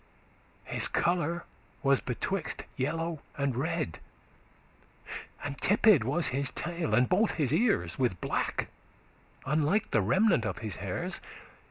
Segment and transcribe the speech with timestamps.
[0.63, 1.43] His colour
[1.83, 3.99] was betwixt yellow and red;
[5.43, 8.69] And tipped was his tail, and both his ears, With black,
[9.45, 11.21] unlike the remnant of his hairs.